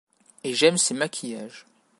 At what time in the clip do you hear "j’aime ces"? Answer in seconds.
0.55-0.95